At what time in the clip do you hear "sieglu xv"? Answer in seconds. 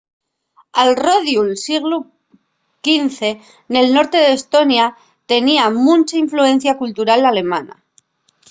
1.63-3.21